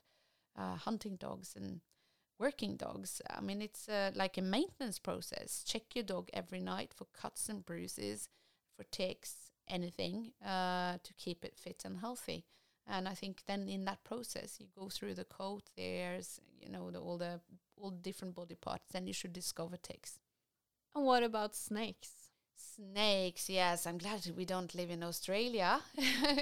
[0.57, 1.81] uh, hunting dogs and
[2.39, 5.65] working dogs, I mean, it's uh, like a maintenance process.
[5.67, 8.29] Check your dog every night for cuts and bruises,
[8.77, 12.45] for ticks, anything uh, to keep it fit and healthy.
[12.87, 16.91] And I think then in that process, you go through the coat, There's you know,
[16.91, 17.41] the, all the
[17.77, 18.93] all different body parts.
[18.93, 20.19] Then you should discover ticks.
[20.95, 22.11] And what about snakes?
[22.55, 23.87] Snakes, yes.
[23.87, 25.81] I'm glad we don't live in Australia.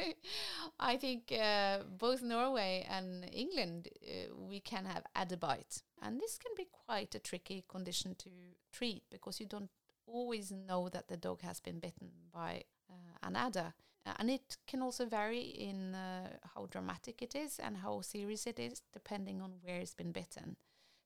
[0.80, 5.82] I think uh, both Norway and England, uh, we can have adder bite.
[6.02, 8.30] And this can be quite a tricky condition to
[8.72, 9.70] treat because you don't
[10.12, 13.74] always know that the dog has been bitten by uh, an adder.
[14.06, 18.46] Uh, and it can also vary in uh, how dramatic it is and how serious
[18.46, 20.56] it is, depending on where it's been bitten.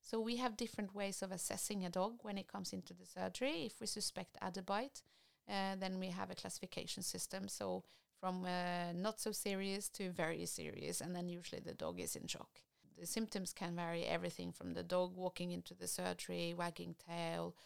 [0.01, 3.65] So we have different ways of assessing a dog when it comes into the surgery.
[3.65, 5.03] If we suspect adder bite,
[5.49, 7.49] uh, then we have a classification system.
[7.49, 7.85] So
[8.21, 12.27] from uh, not so serious to very serious, and then usually the dog is in
[12.27, 12.61] shock.
[12.99, 17.57] The symptoms can vary everything from the dog walking into the surgery, wagging tail,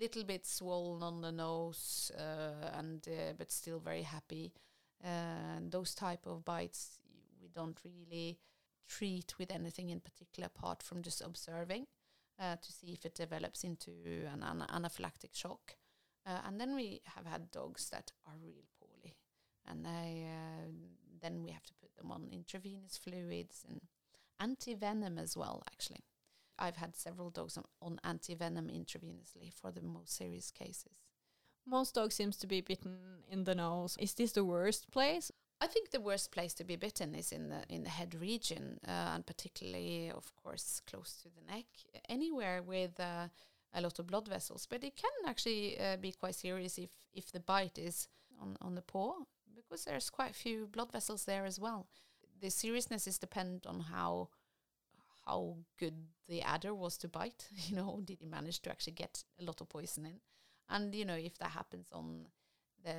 [0.00, 4.52] little bit swollen on the nose, uh, and uh, but still very happy.
[5.04, 6.98] Uh, and those type of bites
[7.40, 8.38] we don't really
[8.88, 11.86] treat with anything in particular apart from just observing
[12.40, 13.92] uh, to see if it develops into
[14.32, 15.76] an ana- anaphylactic shock.
[16.26, 19.14] Uh, and then we have had dogs that are real poorly,
[19.66, 20.26] and they
[21.22, 23.80] then we have to put them on intravenous fluids and
[24.40, 25.62] anti venom as well.
[25.70, 26.02] Actually,
[26.58, 30.92] I've had several dogs on, on anti venom intravenously for the most serious cases.
[31.66, 32.96] Most dogs seems to be bitten
[33.28, 33.96] in the nose.
[33.98, 35.32] Is this the worst place?
[35.60, 38.78] I think the worst place to be bitten is in the in the head region,
[38.86, 41.66] uh, and particularly, of course, close to the neck.
[42.08, 43.28] Anywhere with uh,
[43.74, 47.32] a lot of blood vessels, but it can actually uh, be quite serious if if
[47.32, 48.08] the bite is
[48.40, 49.14] on on the paw,
[49.54, 51.86] because there's quite a few blood vessels there as well.
[52.40, 54.28] The seriousness is dependent on how
[55.26, 55.94] how good
[56.28, 57.48] the adder was to bite.
[57.68, 60.20] You know, did he manage to actually get a lot of poison in?
[60.68, 62.26] And you know, if that happens on
[62.84, 62.94] the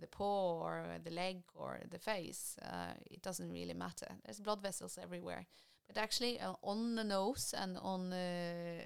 [0.00, 4.08] the paw or the leg or the face, uh, it doesn't really matter.
[4.24, 5.46] There's blood vessels everywhere,
[5.86, 8.82] but actually uh, on the nose and on uh,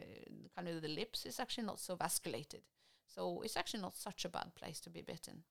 [0.57, 2.63] kind of the lips, it's actually not so vasculated.
[3.07, 5.45] So it's actually not such a bad place to be bitten.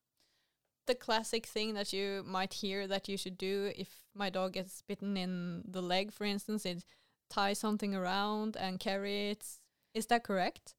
[0.87, 4.81] The classic thing that you might hear that you should do if my dog gets
[4.81, 6.85] bitten in the leg, for instance, is
[7.29, 9.45] tie something around and carry it.
[9.93, 10.75] Is that correct?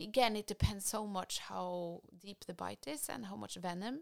[0.00, 4.00] again, it depends so much how deep the bite is and how much venom.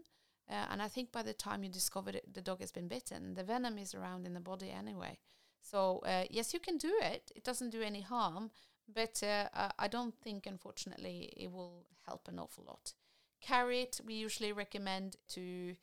[0.49, 3.33] Uh, and I think by the time you discover that the dog has been bitten,
[3.33, 5.19] the venom is around in the body anyway.
[5.61, 7.31] So uh, yes, you can do it.
[7.35, 8.51] It doesn't do any harm,
[8.93, 12.93] but uh, I don't think, unfortunately, it will help an awful lot.
[13.41, 14.01] Carry it.
[14.05, 15.75] We usually recommend to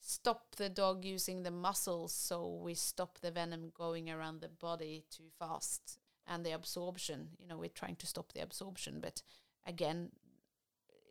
[0.00, 5.04] stop the dog using the muscles, so we stop the venom going around the body
[5.10, 7.28] too fast and the absorption.
[7.38, 9.22] You know, we're trying to stop the absorption, but
[9.66, 10.10] again,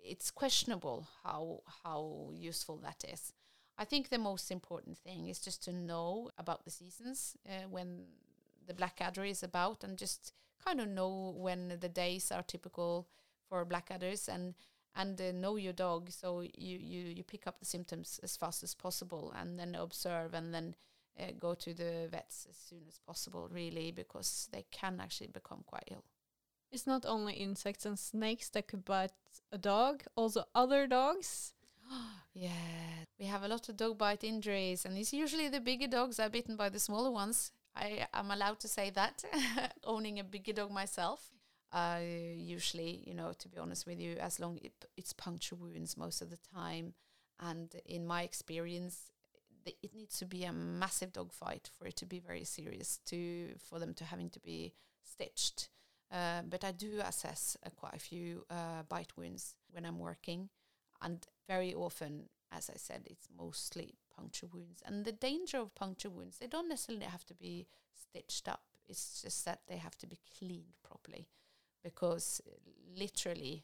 [0.03, 3.33] it's questionable how how useful that is.
[3.77, 8.05] I think the most important thing is just to know about the seasons uh, when
[8.67, 10.33] the blackadder is about, and just
[10.65, 13.07] kind of know when the days are typical
[13.47, 14.55] for blackadders and
[14.95, 18.63] and uh, know your dog so you, you you pick up the symptoms as fast
[18.63, 20.75] as possible and then observe and then
[21.19, 25.63] uh, go to the vets as soon as possible really because they can actually become
[25.65, 26.03] quite ill.
[26.71, 29.11] It's not only insects and snakes that could bite
[29.51, 31.53] a dog, also other dogs.
[32.33, 36.19] yeah we have a lot of dog bite injuries and it's usually the bigger dogs
[36.19, 37.51] are bitten by the smaller ones.
[37.75, 39.23] I am allowed to say that
[39.83, 41.31] owning a bigger dog myself
[41.71, 45.97] uh, usually, you know, to be honest with you, as long it, it's puncture wounds
[45.97, 46.93] most of the time.
[47.39, 49.11] And in my experience,
[49.65, 52.99] th- it needs to be a massive dog fight for it to be very serious
[53.07, 55.69] to for them to having to be stitched.
[56.11, 60.49] Uh, but I do assess uh, quite a few uh, bite wounds when I'm working,
[61.03, 64.81] and very often, as I said, it's mostly puncture wounds.
[64.83, 68.63] And the danger of puncture wounds, they don't necessarily have to be stitched up.
[68.87, 71.27] It's just that they have to be cleaned properly
[71.83, 72.51] because uh,
[72.97, 73.63] literally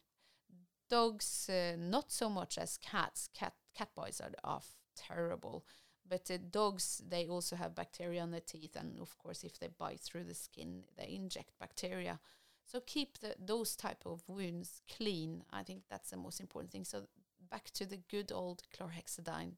[0.89, 3.29] dogs uh, not so much as cats.
[3.33, 4.61] Cat cat bites are, are
[4.95, 5.65] terrible.
[6.07, 9.67] But uh, dogs they also have bacteria on their teeth and of course if they
[9.67, 12.19] bite through the skin they inject bacteria.
[12.65, 15.43] So keep the, those type of wounds clean.
[15.51, 16.83] I think that's the most important thing.
[16.83, 17.03] So
[17.49, 19.53] back to the good old chlorhexidine.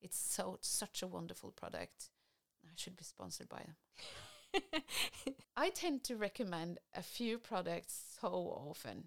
[0.00, 2.10] It's so such a wonderful product.
[2.64, 3.76] I should be sponsored by them
[5.56, 9.04] I tend to recommend a few products so often.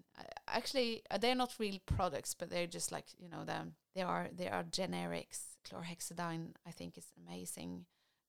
[0.48, 3.74] Actually, uh, they're not real products, but they're just like you know them.
[3.94, 5.56] They are they are generics.
[5.68, 7.86] Chlorhexidine, I think, is amazing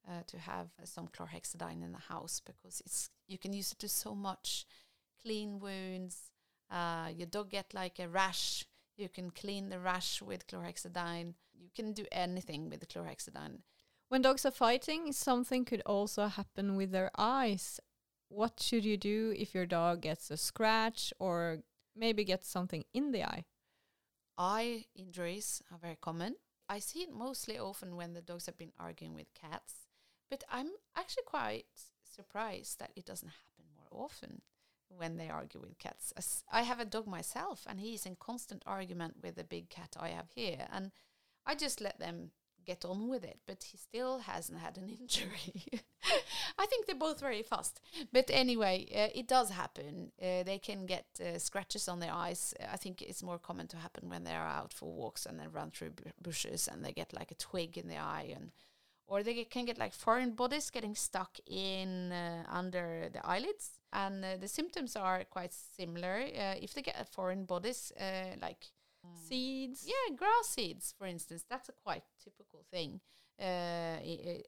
[0.08, 3.90] uh, to have some chlorhexidine in the house because it's you can use it to
[3.90, 4.66] so much.
[5.22, 6.32] Clean wounds.
[6.70, 8.66] Uh, your dog get like a rash.
[8.98, 11.34] You can clean the rash with chlorhexidine.
[11.60, 13.60] You can do anything with the chlorhexidine.
[14.10, 17.80] When dogs are fighting, something could also happen with their eyes.
[18.30, 21.60] What should you do if your dog gets a scratch or
[21.96, 23.46] maybe gets something in the eye?
[24.38, 26.36] Eye injuries are very common.
[26.70, 29.88] I see it mostly often when the dogs have been arguing with cats,
[30.30, 31.66] but I'm actually quite
[32.04, 34.42] surprised that it doesn't happen more often
[34.90, 36.14] when they argue with cats.
[36.52, 40.10] I have a dog myself, and he's in constant argument with the big cat I
[40.10, 40.92] have here, and
[41.46, 42.32] I just let them
[42.66, 45.82] get on with it, but he still hasn't had an injury.
[46.58, 47.80] I think they're both very fast.
[48.12, 50.12] But anyway, uh, it does happen.
[50.22, 52.54] Uh, they can get uh, scratches on their eyes.
[52.72, 55.72] I think it's more common to happen when they're out for walks and then run
[55.72, 58.52] through b- bushes and they get like a twig in the eye and
[59.06, 64.24] or they can get like foreign bodies getting stuck in uh, under the eyelids and
[64.24, 67.92] uh, the symptoms are quite similar uh, if they get foreign bodies
[68.42, 68.68] like
[69.28, 69.86] Seeds.
[69.88, 73.02] yeah, grass seeds, for instance, that's a quite typical thing.
[73.40, 73.98] Uh,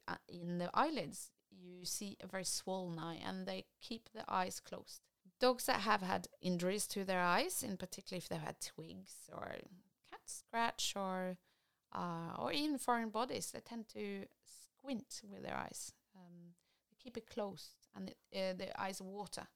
[0.08, 4.60] uh, in the eyelids, you see a very swollen eye, and they keep the eyes
[4.60, 5.02] closed.
[5.40, 9.48] Dogs that have had injuries to their eyes, in particular if they've had twigs or
[10.10, 11.38] cat scratch or
[11.94, 15.94] uh, or even foreign bodies, they tend to squint with their eyes.
[16.16, 16.54] Um,
[16.90, 19.48] they keep it closed, and it, uh, the eyes water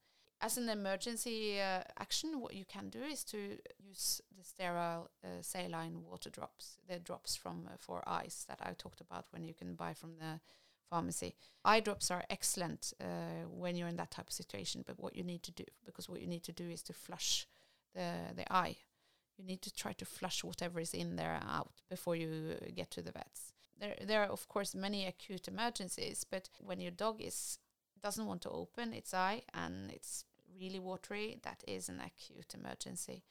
[0.41, 5.41] as an emergency uh, action, what you can do is to use the sterile uh,
[5.41, 9.53] saline water drops, the drops from uh, for eyes that I talked about when you
[9.53, 10.39] can buy from the
[10.89, 11.35] pharmacy.
[11.65, 15.23] Eye drops are excellent uh, when you're in that type of situation, but what you
[15.23, 17.45] need to do, because what you need to do is to flush
[17.93, 18.77] the the eye.
[19.37, 23.01] You need to try to flush whatever is in there out before you get to
[23.01, 23.53] the vets.
[23.79, 27.59] There, there are of course many acute emergencies, but when your dog is
[28.01, 30.23] doesn't want to open its eye and it's
[30.59, 33.23] really watery, that is an acute emergency.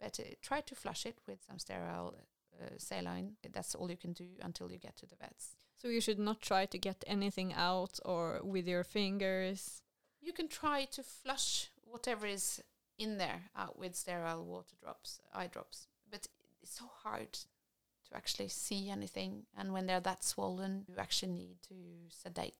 [0.00, 2.14] But uh, try to flush it with some sterile
[2.60, 3.36] uh, saline.
[3.52, 5.56] That's all you can do until you get to the vets.
[5.76, 9.82] So you should not try to get anything out or with your fingers.
[10.20, 12.62] You can try to flush whatever is
[12.98, 15.86] in there out with sterile water drops, eye drops.
[16.10, 16.26] But
[16.62, 19.46] it's so hard to actually see anything.
[19.56, 21.74] And when they're that swollen, you actually need to
[22.10, 22.56] sedate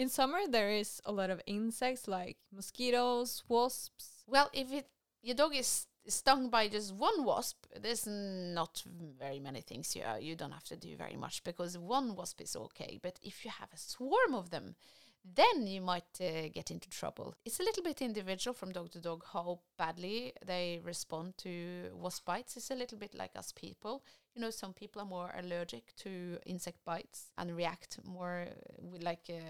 [0.00, 4.24] in summer, there is a lot of insects like mosquitoes, wasps.
[4.26, 4.86] Well, if it
[5.22, 8.82] your dog is stung by just one wasp, there's not
[9.18, 12.40] very many things you uh, you don't have to do very much because one wasp
[12.40, 12.98] is okay.
[13.02, 14.74] But if you have a swarm of them,
[15.22, 17.34] then you might uh, get into trouble.
[17.44, 22.24] It's a little bit individual from dog to dog how badly they respond to wasp
[22.24, 22.56] bites.
[22.56, 24.02] It's a little bit like us people.
[24.34, 28.46] You know, some people are more allergic to insect bites and react more
[28.78, 29.42] with like a,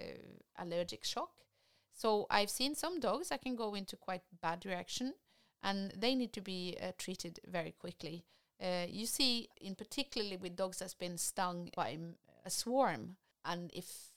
[0.00, 0.16] a
[0.58, 1.30] allergic shock.
[1.92, 5.14] So I've seen some dogs that can go into quite bad reaction,
[5.62, 8.24] and they need to be uh, treated very quickly.
[8.60, 11.98] Uh, you see, in particularly with dogs that's been stung by
[12.44, 14.14] a swarm, and if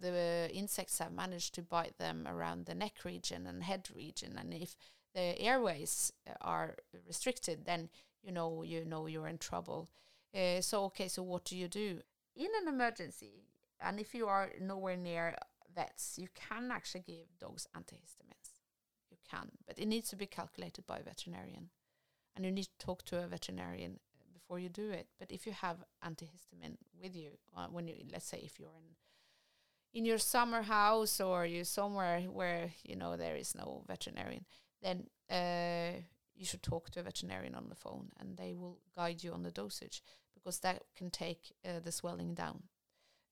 [0.00, 4.52] the insects have managed to bite them around the neck region and head region, and
[4.52, 4.76] if
[5.14, 6.76] the airways uh, are
[7.06, 7.88] restricted, then
[8.24, 9.88] you know you know you're in trouble.
[10.34, 12.00] Uh, so okay, so what do you do
[12.34, 13.44] in an emergency?
[13.80, 15.36] And if you are nowhere near
[15.74, 18.60] vets, you can actually give dogs antihistamines.
[19.10, 21.70] You can, but it needs to be calculated by a veterinarian,
[22.34, 24.00] and you need to talk to a veterinarian
[24.32, 25.08] before you do it.
[25.18, 28.96] But if you have antihistamine with you, uh, when you let's say if you're in
[29.92, 34.44] in your summer house or you're somewhere where you know there is no veterinarian,
[34.82, 36.00] then uh,
[36.34, 39.42] you should talk to a veterinarian on the phone, and they will guide you on
[39.42, 40.02] the dosage
[40.34, 42.64] because that can take uh, the swelling down.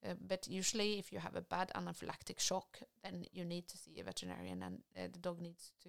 [0.05, 4.01] Uh, but usually, if you have a bad anaphylactic shock, then you need to see
[4.01, 5.89] a veterinarian, and uh, the dog needs to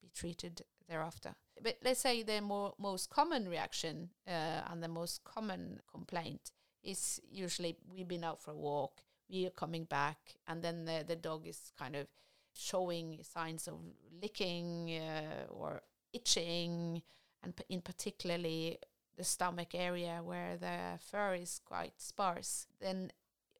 [0.00, 1.34] be treated thereafter.
[1.62, 7.20] But let's say the more, most common reaction uh, and the most common complaint is
[7.30, 11.16] usually we've been out for a walk, we are coming back, and then the, the
[11.16, 12.06] dog is kind of
[12.52, 13.74] showing signs of
[14.22, 15.82] licking uh, or
[16.14, 17.02] itching,
[17.42, 18.78] and in particularly
[19.16, 22.66] the stomach area where the fur is quite sparse.
[22.80, 23.12] Then,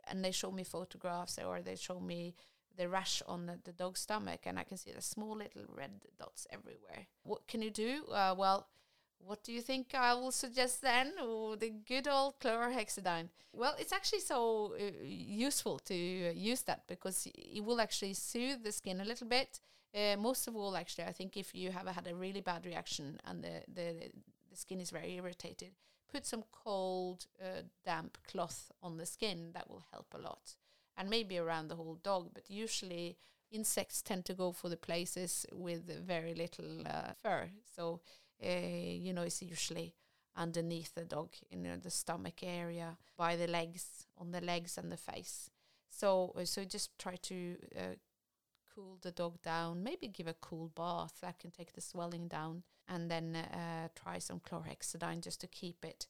[0.09, 2.35] and they show me photographs or they show me
[2.77, 5.93] the rash on the, the dog's stomach, and I can see the small little red
[6.19, 7.07] dots everywhere.
[7.23, 8.05] What can you do?
[8.11, 8.67] Uh, well,
[9.19, 11.13] what do you think I will suggest then?
[11.17, 13.29] The good old chlorhexidine.
[13.53, 18.65] Well, it's actually so uh, useful to uh, use that because it will actually soothe
[18.65, 19.61] the skin a little bit.
[19.95, 23.21] Uh, most of all, actually, I think if you have had a really bad reaction
[23.25, 24.11] and the, the,
[24.51, 25.71] the skin is very irritated,
[26.13, 29.51] put some cold, uh, damp cloth on the skin.
[29.55, 30.57] That will help a lot
[30.97, 32.31] and maybe around the whole dog.
[32.35, 33.17] But usually,
[33.51, 37.51] insects tend to go for the places with very little uh, fur.
[37.77, 38.01] So,
[38.45, 39.95] uh, you know, it's usually
[40.37, 44.97] underneath the dog in the stomach area, by the legs, on the legs and the
[44.97, 45.51] face.
[45.89, 47.95] So, uh, so just try to uh,
[48.75, 49.83] cool the dog down.
[49.83, 54.19] Maybe give a cool bath that can take the swelling down, and then uh, try
[54.19, 56.07] some chlorhexidine just to keep it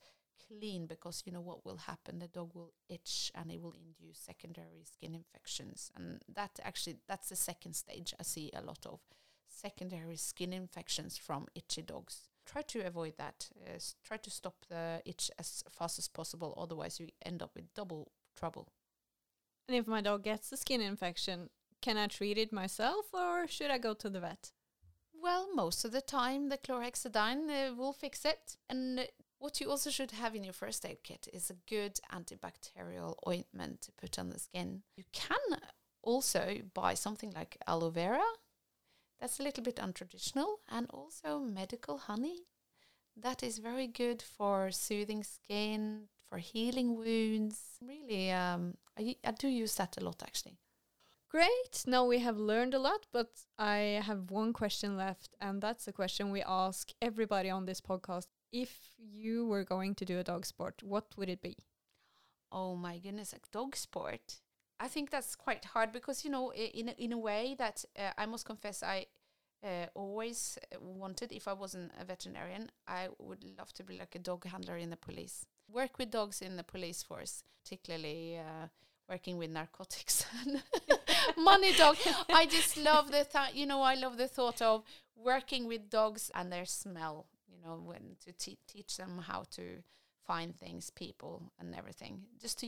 [0.49, 4.19] clean because you know what will happen the dog will itch and it will induce
[4.19, 9.01] secondary skin infections and that actually that's the second stage i see a lot of
[9.49, 15.01] secondary skin infections from itchy dogs try to avoid that uh, try to stop the
[15.07, 18.69] itch as fast as possible otherwise you end up with double trouble
[19.69, 21.49] and if my dog gets a skin infection
[21.85, 24.53] can i treat it myself or should i go to the vet
[25.25, 28.59] well, most of the time, the chlorhexidine uh, will fix it.
[28.69, 29.09] And
[29.39, 33.81] what you also should have in your first aid kit is a good antibacterial ointment
[33.83, 34.83] to put on the skin.
[34.99, 35.61] You can
[36.03, 38.23] also buy something like aloe vera.
[39.19, 42.41] That's a little bit untraditional, and also medical honey.
[43.17, 47.79] That is very good for soothing skin, for healing wounds.
[47.81, 50.59] Really, um, I, I do use that a lot actually.
[51.35, 51.83] Great.
[51.85, 53.29] Now we have learned a lot, but
[53.59, 58.29] I have one question left, and that's a question we ask everybody on this podcast
[58.53, 61.57] if you were going to do a dog sport, what would it be?
[62.53, 64.43] Oh my goodness, a dog sport.
[64.79, 68.13] I think that's quite hard because you know, in a, in a way that uh,
[68.17, 69.07] I must confess, I
[69.65, 71.33] uh, always wanted.
[71.33, 74.91] If I wasn't a veterinarian, I would love to be like a dog handler in
[74.91, 75.45] the police.
[75.69, 78.69] Work with dogs in the police force, particularly uh,
[79.09, 80.63] working with narcotics and
[81.37, 81.97] money dog.
[82.31, 83.55] I just love the thought.
[83.55, 84.83] You know, I love the thought of
[85.17, 89.83] working with dogs and their smell You know when to te teach them how to
[90.27, 92.67] find things, people, and everything, just to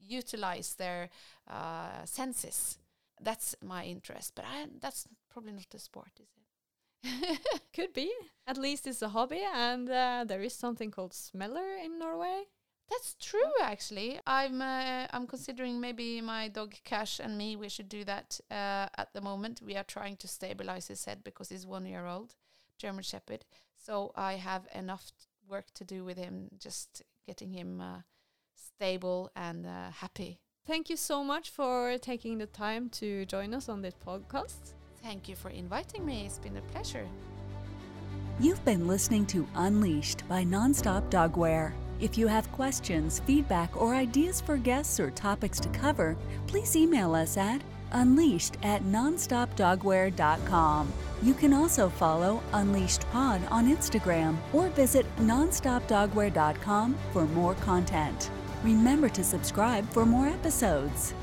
[0.00, 1.10] utilize their
[1.48, 2.78] uh, senses.
[3.20, 7.40] That's my interest, but I, that's probably not a sport, is it?
[7.74, 8.10] Could be.
[8.46, 12.44] At least it's a hobby, and uh, there is something called smeller in Norway.
[12.88, 14.20] That's true, actually.
[14.26, 17.56] I'm uh, I'm considering maybe my dog Cash and me.
[17.56, 19.60] We should do that uh, at the moment.
[19.64, 22.34] We are trying to stabilize his head because he's one year old,
[22.78, 23.44] German Shepherd.
[23.76, 25.10] So I have enough
[25.48, 28.02] work to do with him, just getting him uh,
[28.54, 30.38] stable and uh, happy.
[30.66, 34.74] Thank you so much for taking the time to join us on this podcast.
[35.02, 36.24] Thank you for inviting me.
[36.26, 37.06] It's been a pleasure.
[38.40, 41.72] You've been listening to Unleashed by Nonstop Dogwear.
[42.00, 46.16] If you have questions, feedback, or ideas for guests or topics to cover,
[46.46, 50.92] please email us at unleashed at nonstopdogwear.com.
[51.22, 58.30] You can also follow Unleashed Pod on Instagram or visit nonstopdogwear.com for more content.
[58.62, 61.14] Remember to subscribe for more episodes.